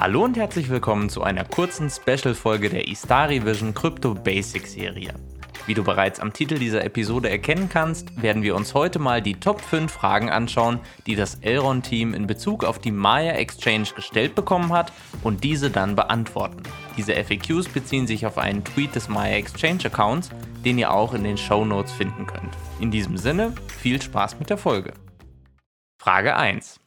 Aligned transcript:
Hallo 0.00 0.22
und 0.22 0.36
herzlich 0.36 0.68
willkommen 0.68 1.08
zu 1.08 1.24
einer 1.24 1.44
kurzen 1.44 1.90
Special-Folge 1.90 2.70
der 2.70 2.86
Istari 2.86 3.44
Vision 3.44 3.74
Crypto 3.74 4.14
Basics 4.14 4.74
Serie. 4.74 5.12
Wie 5.66 5.74
du 5.74 5.82
bereits 5.82 6.20
am 6.20 6.32
Titel 6.32 6.56
dieser 6.56 6.84
Episode 6.84 7.28
erkennen 7.28 7.68
kannst, 7.68 8.22
werden 8.22 8.44
wir 8.44 8.54
uns 8.54 8.74
heute 8.74 9.00
mal 9.00 9.20
die 9.20 9.34
Top 9.34 9.60
5 9.60 9.90
Fragen 9.90 10.30
anschauen, 10.30 10.78
die 11.08 11.16
das 11.16 11.34
Elrond-Team 11.40 12.14
in 12.14 12.28
Bezug 12.28 12.62
auf 12.62 12.78
die 12.78 12.92
Maya 12.92 13.32
Exchange 13.32 13.88
gestellt 13.96 14.36
bekommen 14.36 14.72
hat 14.72 14.92
und 15.24 15.42
diese 15.42 15.68
dann 15.68 15.96
beantworten. 15.96 16.62
Diese 16.96 17.14
FAQs 17.16 17.68
beziehen 17.68 18.06
sich 18.06 18.24
auf 18.24 18.38
einen 18.38 18.62
Tweet 18.62 18.94
des 18.94 19.08
Maya 19.08 19.34
Exchange 19.34 19.86
Accounts, 19.86 20.30
den 20.64 20.78
ihr 20.78 20.92
auch 20.92 21.12
in 21.12 21.24
den 21.24 21.36
Show 21.36 21.64
Notes 21.64 21.90
finden 21.90 22.24
könnt. 22.24 22.56
In 22.78 22.92
diesem 22.92 23.16
Sinne, 23.16 23.52
viel 23.66 24.00
Spaß 24.00 24.38
mit 24.38 24.48
der 24.48 24.58
Folge. 24.58 24.92
Frage 26.00 26.36
1. 26.36 26.78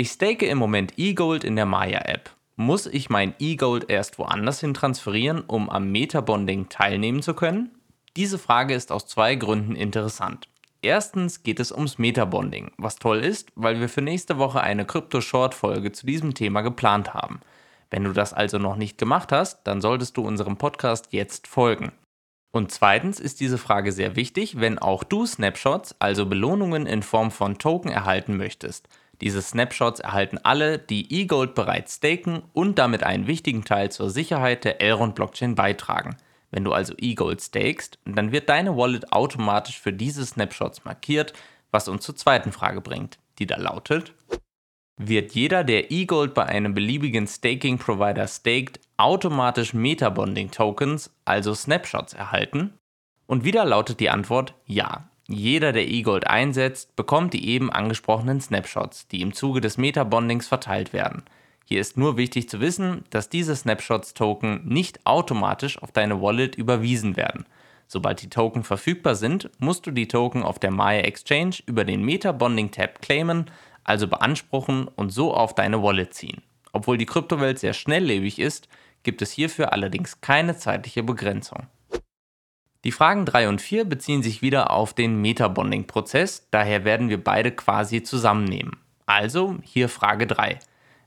Ich 0.00 0.12
stake 0.12 0.46
im 0.46 0.56
Moment 0.56 0.94
eGold 0.96 1.44
in 1.44 1.56
der 1.56 1.66
Maya-App. 1.66 2.30
Muss 2.56 2.86
ich 2.86 3.10
mein 3.10 3.34
eGold 3.38 3.90
erst 3.90 4.18
woanders 4.18 4.60
hin 4.60 4.72
transferieren, 4.72 5.42
um 5.42 5.68
am 5.68 5.92
Metabonding 5.92 6.70
teilnehmen 6.70 7.20
zu 7.20 7.34
können? 7.34 7.70
Diese 8.16 8.38
Frage 8.38 8.72
ist 8.72 8.92
aus 8.92 9.06
zwei 9.06 9.34
Gründen 9.34 9.76
interessant. 9.76 10.48
Erstens 10.80 11.42
geht 11.42 11.60
es 11.60 11.70
ums 11.70 11.98
Metabonding, 11.98 12.72
was 12.78 12.96
toll 12.96 13.18
ist, 13.18 13.52
weil 13.56 13.78
wir 13.78 13.90
für 13.90 14.00
nächste 14.00 14.38
Woche 14.38 14.62
eine 14.62 14.86
Crypto-Short-Folge 14.86 15.92
zu 15.92 16.06
diesem 16.06 16.32
Thema 16.32 16.62
geplant 16.62 17.12
haben. 17.12 17.40
Wenn 17.90 18.04
du 18.04 18.14
das 18.14 18.32
also 18.32 18.56
noch 18.56 18.76
nicht 18.76 18.96
gemacht 18.96 19.32
hast, 19.32 19.64
dann 19.64 19.82
solltest 19.82 20.16
du 20.16 20.22
unserem 20.22 20.56
Podcast 20.56 21.08
jetzt 21.10 21.46
folgen. 21.46 21.92
Und 22.52 22.72
zweitens 22.72 23.20
ist 23.20 23.38
diese 23.40 23.58
Frage 23.58 23.92
sehr 23.92 24.16
wichtig, 24.16 24.60
wenn 24.60 24.78
auch 24.78 25.04
du 25.04 25.26
Snapshots, 25.26 25.94
also 25.98 26.24
Belohnungen 26.24 26.86
in 26.86 27.02
Form 27.02 27.30
von 27.30 27.58
Token 27.58 27.90
erhalten 27.90 28.38
möchtest. 28.38 28.88
Diese 29.20 29.42
Snapshots 29.42 30.00
erhalten 30.00 30.38
alle, 30.42 30.78
die 30.78 31.20
eGold 31.20 31.54
bereits 31.54 31.96
staken 31.96 32.42
und 32.54 32.78
damit 32.78 33.02
einen 33.02 33.26
wichtigen 33.26 33.64
Teil 33.64 33.92
zur 33.92 34.08
Sicherheit 34.08 34.64
der 34.64 34.80
Elrond 34.80 35.14
Blockchain 35.14 35.54
beitragen. 35.54 36.16
Wenn 36.50 36.64
du 36.64 36.72
also 36.72 36.94
eGold 36.96 37.40
stakest, 37.40 37.98
dann 38.04 38.32
wird 38.32 38.48
deine 38.48 38.76
Wallet 38.76 39.12
automatisch 39.12 39.78
für 39.78 39.92
diese 39.92 40.24
Snapshots 40.24 40.84
markiert, 40.84 41.34
was 41.70 41.86
uns 41.88 42.04
zur 42.04 42.16
zweiten 42.16 42.50
Frage 42.50 42.80
bringt, 42.80 43.18
die 43.38 43.46
da 43.46 43.56
lautet: 43.56 44.14
Wird 44.96 45.32
jeder, 45.32 45.64
der 45.64 45.92
eGold 45.92 46.34
bei 46.34 46.46
einem 46.46 46.74
beliebigen 46.74 47.26
Staking-Provider 47.26 48.26
staked, 48.26 48.80
automatisch 48.96 49.74
Metabonding-Tokens, 49.74 51.10
also 51.24 51.54
Snapshots, 51.54 52.14
erhalten? 52.14 52.72
Und 53.26 53.44
wieder 53.44 53.64
lautet 53.64 54.00
die 54.00 54.10
Antwort 54.10 54.54
ja. 54.66 55.08
Jeder, 55.32 55.70
der 55.70 55.88
eGold 55.88 56.26
einsetzt, 56.26 56.96
bekommt 56.96 57.34
die 57.34 57.50
eben 57.50 57.70
angesprochenen 57.70 58.40
Snapshots, 58.40 59.06
die 59.06 59.20
im 59.20 59.32
Zuge 59.32 59.60
des 59.60 59.78
Metabondings 59.78 60.48
verteilt 60.48 60.92
werden. 60.92 61.22
Hier 61.64 61.80
ist 61.80 61.96
nur 61.96 62.16
wichtig 62.16 62.48
zu 62.48 62.60
wissen, 62.60 63.04
dass 63.10 63.28
diese 63.28 63.54
Snapshots-Token 63.54 64.66
nicht 64.66 65.06
automatisch 65.06 65.80
auf 65.80 65.92
deine 65.92 66.20
Wallet 66.20 66.56
überwiesen 66.56 67.16
werden. 67.16 67.46
Sobald 67.86 68.22
die 68.22 68.28
Token 68.28 68.64
verfügbar 68.64 69.14
sind, 69.14 69.50
musst 69.60 69.86
du 69.86 69.92
die 69.92 70.08
Token 70.08 70.42
auf 70.42 70.58
der 70.58 70.72
Maya 70.72 71.02
Exchange 71.02 71.58
über 71.64 71.84
den 71.84 72.02
Metabonding-Tab 72.02 73.00
claimen, 73.00 73.52
also 73.84 74.08
beanspruchen 74.08 74.88
und 74.88 75.10
so 75.10 75.32
auf 75.32 75.54
deine 75.54 75.80
Wallet 75.80 76.12
ziehen. 76.12 76.42
Obwohl 76.72 76.98
die 76.98 77.06
Kryptowelt 77.06 77.60
sehr 77.60 77.72
schnelllebig 77.72 78.40
ist, 78.40 78.68
gibt 79.04 79.22
es 79.22 79.30
hierfür 79.30 79.72
allerdings 79.72 80.20
keine 80.20 80.56
zeitliche 80.56 81.04
Begrenzung. 81.04 81.68
Die 82.84 82.92
Fragen 82.92 83.26
3 83.26 83.48
und 83.50 83.60
4 83.60 83.84
beziehen 83.84 84.22
sich 84.22 84.40
wieder 84.40 84.70
auf 84.70 84.94
den 84.94 85.20
Metabonding-Prozess, 85.20 86.48
daher 86.50 86.84
werden 86.84 87.10
wir 87.10 87.22
beide 87.22 87.50
quasi 87.52 88.02
zusammennehmen. 88.02 88.78
Also 89.04 89.58
hier 89.62 89.90
Frage 89.90 90.26
3. 90.26 90.58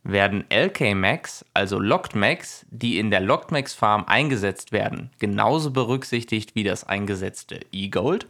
Werden 0.04 0.44
LK-Max, 0.52 1.46
also 1.54 1.80
Locked-Max, 1.80 2.66
die 2.70 3.00
in 3.00 3.10
der 3.10 3.22
Locked-Max-Farm 3.22 4.04
eingesetzt 4.06 4.72
werden, 4.72 5.10
genauso 5.18 5.72
berücksichtigt 5.72 6.54
wie 6.54 6.64
das 6.64 6.84
eingesetzte 6.84 7.62
E-Gold? 7.72 8.28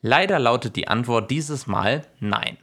Leider 0.00 0.38
lautet 0.38 0.74
die 0.74 0.88
Antwort 0.88 1.30
dieses 1.30 1.66
Mal 1.66 2.06
nein. 2.18 2.56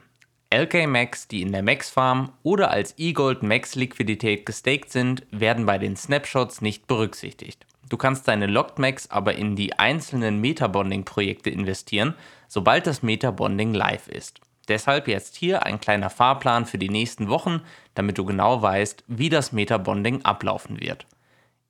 LK-Max, 0.52 1.28
die 1.28 1.42
in 1.42 1.52
der 1.52 1.62
Max-Farm 1.62 2.32
oder 2.42 2.70
als 2.70 2.94
E-Gold 2.98 3.42
Max-Liquidität 3.42 4.44
gestaked 4.44 4.90
sind, 4.90 5.26
werden 5.30 5.64
bei 5.64 5.78
den 5.78 5.96
Snapshots 5.96 6.60
nicht 6.60 6.86
berücksichtigt. 6.86 7.66
Du 7.88 7.96
kannst 7.96 8.26
deine 8.26 8.46
Locked 8.46 8.78
Max 8.78 9.10
aber 9.10 9.36
in 9.36 9.54
die 9.54 9.78
einzelnen 9.78 10.40
Metabonding-Projekte 10.40 11.50
investieren, 11.50 12.14
sobald 12.48 12.86
das 12.86 13.02
Metabonding 13.02 13.74
live 13.74 14.08
ist. 14.08 14.40
Deshalb 14.68 15.06
jetzt 15.06 15.36
hier 15.36 15.64
ein 15.64 15.80
kleiner 15.80 16.10
Fahrplan 16.10 16.66
für 16.66 16.78
die 16.78 16.88
nächsten 16.88 17.28
Wochen, 17.28 17.60
damit 17.94 18.18
du 18.18 18.24
genau 18.24 18.62
weißt, 18.62 19.04
wie 19.06 19.28
das 19.28 19.52
Metabonding 19.52 20.24
ablaufen 20.24 20.80
wird. 20.80 21.06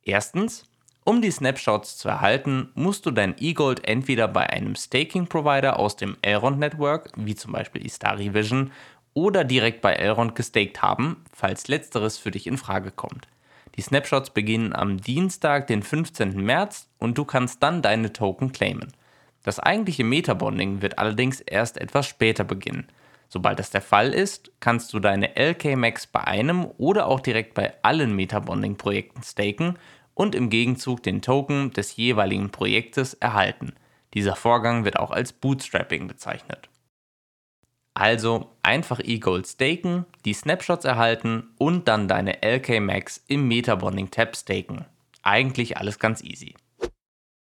Erstens, 0.01 0.65
um 1.03 1.21
die 1.21 1.31
Snapshots 1.31 1.97
zu 1.97 2.09
erhalten, 2.09 2.69
musst 2.73 3.05
du 3.05 3.11
dein 3.11 3.37
eGold 3.37 3.87
entweder 3.87 4.27
bei 4.27 4.49
einem 4.49 4.75
Staking-Provider 4.75 5.77
aus 5.77 5.95
dem 5.95 6.17
Elrond 6.21 6.59
Network, 6.59 7.11
wie 7.15 7.35
zum 7.35 7.51
Beispiel 7.51 7.85
Istari 7.85 8.33
Vision, 8.33 8.71
oder 9.13 9.43
direkt 9.43 9.81
bei 9.81 9.93
Elrond 9.93 10.35
gestaked 10.35 10.81
haben, 10.81 11.23
falls 11.31 11.67
letzteres 11.67 12.17
für 12.17 12.31
dich 12.31 12.47
in 12.47 12.57
Frage 12.57 12.91
kommt. 12.91 13.27
Die 13.77 13.83
Snapshots 13.83 14.31
beginnen 14.31 14.73
am 14.73 14.97
Dienstag, 14.97 15.67
den 15.67 15.83
15. 15.83 16.43
März 16.43 16.89
und 16.97 17.17
du 17.17 17.25
kannst 17.25 17.61
dann 17.61 17.83
deine 17.83 18.11
Token 18.11 18.51
claimen. 18.51 18.91
Das 19.43 19.59
eigentliche 19.59 20.03
Metabonding 20.03 20.81
wird 20.81 20.97
allerdings 20.97 21.41
erst 21.41 21.77
etwas 21.77 22.07
später 22.07 22.43
beginnen. 22.43 22.87
Sobald 23.29 23.59
das 23.59 23.69
der 23.69 23.81
Fall 23.81 24.13
ist, 24.13 24.51
kannst 24.59 24.93
du 24.93 24.99
deine 24.99 25.35
LK-Max 25.35 26.07
bei 26.07 26.21
einem 26.21 26.65
oder 26.77 27.05
auch 27.05 27.19
direkt 27.19 27.53
bei 27.53 27.73
allen 27.83 28.15
Metabonding-Projekten 28.15 29.21
staken 29.21 29.77
und 30.15 30.33
im 30.33 30.49
Gegenzug 30.49 31.03
den 31.03 31.21
Token 31.21 31.71
des 31.71 31.95
jeweiligen 31.97 32.49
Projektes 32.49 33.13
erhalten. 33.13 33.73
Dieser 34.15 34.35
Vorgang 34.35 34.85
wird 34.85 34.97
auch 34.97 35.11
als 35.11 35.33
Bootstrapping 35.33 36.07
bezeichnet. 36.07 36.69
Also 37.99 38.51
einfach 38.61 38.99
eGold 38.99 39.47
staken, 39.47 40.05
die 40.23 40.33
Snapshots 40.33 40.85
erhalten 40.85 41.49
und 41.57 41.87
dann 41.87 42.07
deine 42.07 42.43
LK 42.43 42.79
Max 42.79 43.23
im 43.27 43.47
Metabonding 43.47 44.11
Tab 44.11 44.37
staken. 44.37 44.85
Eigentlich 45.23 45.77
alles 45.77 45.97
ganz 45.97 46.23
easy. 46.23 46.53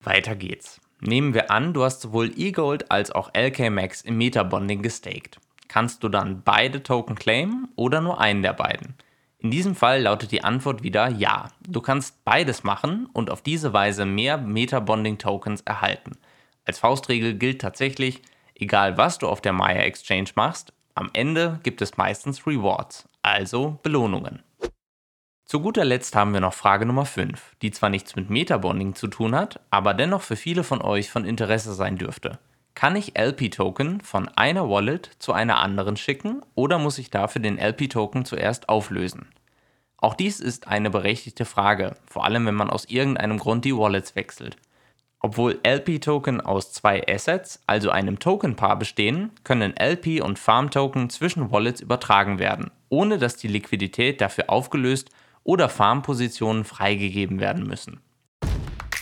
Weiter 0.04 0.36
geht's. 0.36 0.82
Nehmen 1.00 1.36
wir 1.36 1.52
an, 1.52 1.74
du 1.74 1.84
hast 1.84 2.02
sowohl 2.02 2.32
eGold 2.36 2.90
als 2.90 3.12
auch 3.12 3.30
LK 3.38 3.70
Max 3.70 4.02
im 4.02 4.18
Metabonding 4.18 4.82
gestaked. 4.82 5.40
Kannst 5.68 6.04
du 6.04 6.10
dann 6.10 6.42
beide 6.42 6.82
Token 6.82 7.14
claimen 7.14 7.68
oder 7.76 8.02
nur 8.02 8.20
einen 8.20 8.42
der 8.42 8.54
beiden? 8.54 8.96
In 9.38 9.52
diesem 9.52 9.76
Fall 9.76 10.02
lautet 10.02 10.32
die 10.32 10.44
Antwort 10.44 10.82
wieder 10.82 11.08
ja. 11.08 11.52
Du 11.68 11.82
kannst 11.82 12.26
beides 12.26 12.64
machen 12.64 13.08
und 13.14 13.30
auf 13.30 13.44
diese 13.44 13.74
Weise 13.74 14.06
mehr 14.06 14.40
Metabonding 14.40 15.20
Tokens 15.20 15.62
erhalten. 15.62 16.18
Als 16.66 16.80
Faustregel 16.80 17.36
gilt 17.36 17.62
tatsächlich, 17.62 18.24
Egal 18.62 18.96
was 18.96 19.18
du 19.18 19.28
auf 19.28 19.42
der 19.42 19.54
Maya 19.54 19.82
Exchange 19.82 20.30
machst, 20.36 20.72
am 20.94 21.10
Ende 21.14 21.60
gibt 21.64 21.82
es 21.82 21.98
meistens 21.98 22.46
Rewards, 22.46 23.10
also 23.24 23.80
Belohnungen. 23.82 24.44
Zu 25.46 25.62
guter 25.62 25.84
Letzt 25.84 26.16
haben 26.16 26.32
wir 26.32 26.42
noch 26.42 26.54
Frage 26.54 26.86
Nummer 26.86 27.06
5, 27.06 27.56
die 27.64 27.72
zwar 27.72 27.90
nichts 27.90 28.16
mit 28.16 28.30
Metabonding 28.30 28.94
zu 28.94 29.08
tun 29.08 29.34
hat, 29.34 29.60
aber 29.72 29.96
dennoch 29.96 30.22
für 30.22 30.36
viele 30.36 30.64
von 30.64 30.80
euch 30.80 31.10
von 31.10 31.26
Interesse 31.26 31.74
sein 31.74 31.98
dürfte. 31.98 32.38
Kann 32.76 32.96
ich 32.96 33.18
LP-Token 33.18 34.02
von 34.02 34.30
einer 34.30 34.70
Wallet 34.70 35.10
zu 35.18 35.34
einer 35.34 35.58
anderen 35.58 35.98
schicken 35.98 36.44
oder 36.54 36.78
muss 36.78 37.00
ich 37.00 37.10
dafür 37.10 37.42
den 37.42 37.58
LP-Token 37.58 38.26
zuerst 38.26 38.70
auflösen? 38.70 39.30
Auch 39.98 40.14
dies 40.14 40.40
ist 40.40 40.68
eine 40.68 40.92
berechtigte 40.92 41.46
Frage, 41.46 41.96
vor 42.06 42.26
allem 42.26 42.46
wenn 42.46 42.56
man 42.56 42.70
aus 42.70 42.86
irgendeinem 42.86 43.40
Grund 43.40 43.66
die 43.66 43.76
Wallets 43.76 44.16
wechselt. 44.16 44.58
Obwohl 45.24 45.60
LP-Token 45.64 46.42
aus 46.42 46.74
zwei 46.74 47.04
Assets, 47.08 47.62
also 47.68 47.92
einem 47.92 48.18
Tokenpaar, 48.18 48.80
bestehen, 48.80 49.32
können 49.44 49.74
LP- 49.78 50.22
und 50.22 50.40
Farm-Token 50.40 51.12
zwischen 51.12 51.52
Wallets 51.52 51.80
übertragen 51.80 52.40
werden, 52.40 52.72
ohne 52.90 53.20
dass 53.20 53.38
die 53.38 53.48
Liquidität 53.48 54.20
dafür 54.20 54.50
aufgelöst 54.50 55.12
oder 55.44 55.70
Farm-Positionen 55.70 56.64
freigegeben 56.64 57.40
werden 57.40 57.68
müssen. 57.68 58.02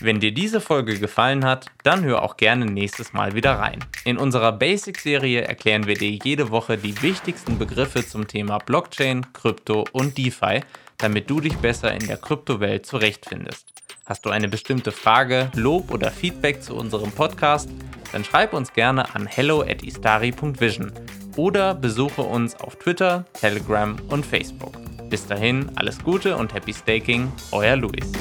Wenn 0.01 0.21
dir 0.21 0.33
diese 0.33 0.61
Folge 0.61 0.97
gefallen 0.97 1.43
hat, 1.43 1.67
dann 1.83 2.03
hör 2.05 2.23
auch 2.23 2.37
gerne 2.37 2.65
nächstes 2.65 3.11
Mal 3.11 3.35
wieder 3.35 3.59
rein. 3.59 3.83
In 4.05 4.17
unserer 4.17 4.53
Basic-Serie 4.53 5.41
erklären 5.41 5.87
wir 5.87 5.95
dir 5.95 6.11
jede 6.23 6.51
Woche 6.51 6.77
die 6.77 7.01
wichtigsten 7.01 7.57
Begriffe 7.57 8.05
zum 8.05 8.25
Thema 8.27 8.59
Blockchain, 8.59 9.33
Krypto 9.33 9.85
und 9.91 10.17
DeFi, 10.17 10.61
damit 10.97 11.29
du 11.29 11.41
dich 11.41 11.57
besser 11.57 11.93
in 11.93 12.07
der 12.07 12.17
Kryptowelt 12.17 12.85
zurechtfindest. 12.85 13.68
Hast 14.09 14.25
du 14.25 14.31
eine 14.31 14.47
bestimmte 14.47 14.91
Frage, 14.91 15.51
Lob 15.53 15.91
oder 15.91 16.09
Feedback 16.09 16.63
zu 16.63 16.75
unserem 16.75 17.11
Podcast? 17.11 17.69
Dann 18.11 18.23
schreib 18.23 18.53
uns 18.53 18.73
gerne 18.73 19.13
an 19.13 19.27
hello 19.27 19.61
at 19.61 19.83
istari.vision 19.83 20.91
oder 21.37 21.75
besuche 21.75 22.23
uns 22.23 22.55
auf 22.55 22.75
Twitter, 22.77 23.25
Telegram 23.33 23.95
und 24.09 24.25
Facebook. 24.25 24.73
Bis 25.11 25.27
dahin, 25.27 25.69
alles 25.75 26.03
Gute 26.03 26.35
und 26.37 26.55
Happy 26.55 26.73
Staking, 26.73 27.31
euer 27.51 27.75
Luis. 27.75 28.11